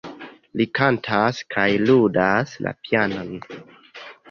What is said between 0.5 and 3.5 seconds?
Li kantas kaj ludas la pianon.